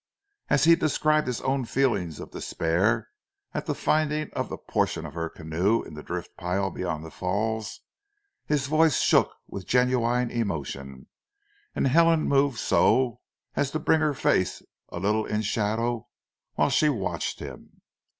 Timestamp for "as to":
13.55-13.79